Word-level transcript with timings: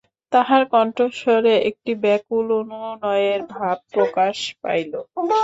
তাহার 0.31 0.63
কণ্ঠস্বরে 0.73 1.53
একটা 1.69 1.93
ব্যাকুল 2.03 2.47
অনুনয়ের 2.59 3.41
ভাব 3.53 3.77
প্রকাশ 3.93 4.37
পাইল। 4.61 4.91